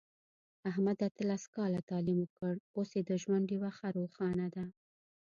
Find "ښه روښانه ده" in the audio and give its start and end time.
3.77-4.65